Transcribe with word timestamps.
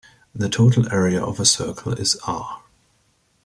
The 0.33 0.49
total 0.49 0.91
area 0.91 1.23
of 1.23 1.39
a 1.39 1.45
circle 1.45 1.93
is 1.93 2.15
"r". 2.25 2.63